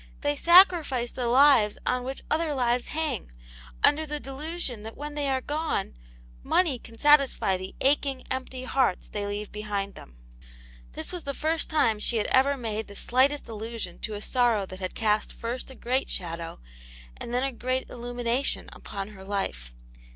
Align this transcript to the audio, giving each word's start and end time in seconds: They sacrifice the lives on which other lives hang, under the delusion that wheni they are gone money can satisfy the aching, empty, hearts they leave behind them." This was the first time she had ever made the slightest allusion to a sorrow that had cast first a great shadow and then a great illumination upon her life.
They 0.21 0.35
sacrifice 0.35 1.11
the 1.11 1.27
lives 1.27 1.77
on 1.85 2.03
which 2.03 2.23
other 2.31 2.55
lives 2.55 2.87
hang, 2.87 3.29
under 3.83 4.03
the 4.03 4.19
delusion 4.19 4.81
that 4.81 4.95
wheni 4.95 5.13
they 5.13 5.29
are 5.29 5.41
gone 5.41 5.93
money 6.41 6.79
can 6.79 6.97
satisfy 6.97 7.55
the 7.55 7.75
aching, 7.81 8.23
empty, 8.31 8.63
hearts 8.63 9.07
they 9.07 9.27
leave 9.27 9.51
behind 9.51 9.93
them." 9.93 10.17
This 10.93 11.11
was 11.11 11.23
the 11.23 11.35
first 11.35 11.69
time 11.69 11.99
she 11.99 12.17
had 12.17 12.25
ever 12.31 12.57
made 12.57 12.87
the 12.87 12.95
slightest 12.95 13.47
allusion 13.47 13.99
to 13.99 14.15
a 14.15 14.23
sorrow 14.23 14.65
that 14.65 14.79
had 14.79 14.95
cast 14.95 15.31
first 15.31 15.69
a 15.69 15.75
great 15.75 16.09
shadow 16.09 16.59
and 17.17 17.31
then 17.31 17.43
a 17.43 17.51
great 17.51 17.87
illumination 17.87 18.71
upon 18.73 19.09
her 19.09 19.23
life. 19.23 19.75